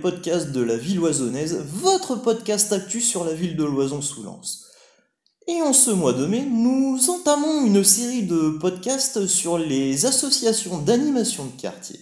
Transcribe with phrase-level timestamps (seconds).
[0.00, 4.66] podcasts de la ville oisonnaise, votre podcast actu sur la ville de Loison-sous-Lens.
[5.48, 10.78] Et en ce mois de mai, nous entamons une série de podcasts sur les associations
[10.78, 11.98] d'animation de quartier.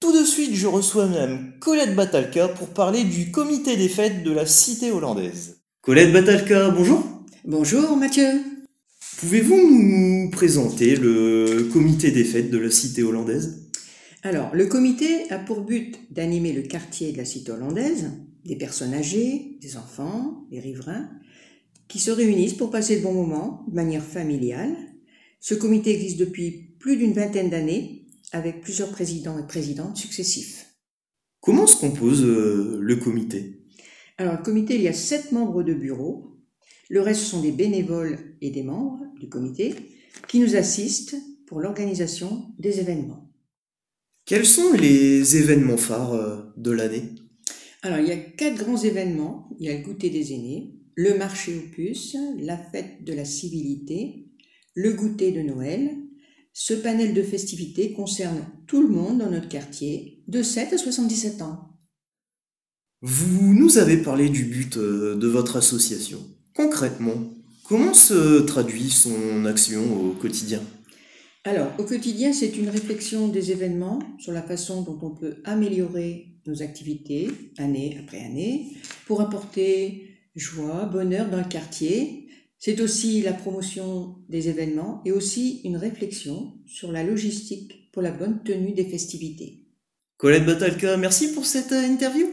[0.00, 4.30] Tout de suite, je reçois Mme Colette Batalka pour parler du comité des fêtes de
[4.30, 5.56] la cité hollandaise.
[5.82, 7.04] Colette Batalka, bonjour.
[7.44, 8.40] Bonjour Mathieu.
[9.18, 13.71] Pouvez-vous nous présenter le comité des fêtes de la cité hollandaise?
[14.24, 18.12] Alors, le comité a pour but d'animer le quartier de la cité hollandaise,
[18.44, 21.10] des personnes âgées, des enfants, des riverains,
[21.88, 24.76] qui se réunissent pour passer de bons moments de manière familiale.
[25.40, 30.66] Ce comité existe depuis plus d'une vingtaine d'années, avec plusieurs présidents et présidentes successifs.
[31.40, 33.66] Comment se compose euh, le comité?
[34.18, 36.38] Alors, le comité, il y a sept membres de bureau.
[36.88, 39.74] Le reste, ce sont des bénévoles et des membres du comité
[40.28, 43.31] qui nous assistent pour l'organisation des événements.
[44.24, 47.10] Quels sont les événements phares euh, de l'année?
[47.82, 49.48] Alors, il y a quatre grands événements.
[49.58, 53.24] Il y a le goûter des aînés, le marché aux puces, la fête de la
[53.24, 54.28] civilité,
[54.74, 55.90] le goûter de Noël.
[56.52, 61.42] Ce panel de festivités concerne tout le monde dans notre quartier, de 7 à 77
[61.42, 61.72] ans.
[63.00, 66.20] Vous nous avez parlé du but euh, de votre association.
[66.54, 70.62] Concrètement, comment se traduit son action au quotidien?
[71.44, 76.36] Alors, au quotidien, c'est une réflexion des événements sur la façon dont on peut améliorer
[76.46, 78.72] nos activités année après année
[79.06, 82.28] pour apporter joie, bonheur dans le quartier.
[82.58, 88.12] C'est aussi la promotion des événements et aussi une réflexion sur la logistique pour la
[88.12, 89.66] bonne tenue des festivités.
[90.18, 92.28] Colette Batalka, merci pour cette interview.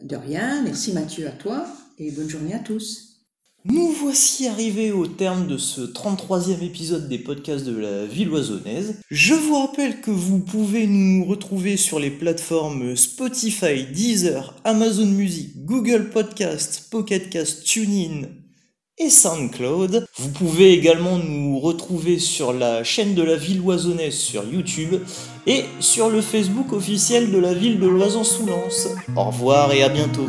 [0.00, 1.66] De rien, merci Mathieu à toi
[1.98, 3.15] et bonne journée à tous.
[3.68, 9.00] Nous voici arrivés au terme de ce 33e épisode des podcasts de la ville oisonnaise.
[9.10, 15.64] Je vous rappelle que vous pouvez nous retrouver sur les plateformes Spotify, Deezer, Amazon Music,
[15.64, 18.28] Google Podcast, Pocket Cast, TuneIn
[18.98, 20.06] et SoundCloud.
[20.16, 25.00] Vous pouvez également nous retrouver sur la chaîne de la ville oisonnaise sur YouTube
[25.48, 28.90] et sur le Facebook officiel de la ville de Loison-sous-Lens.
[29.16, 30.26] Au revoir et à bientôt.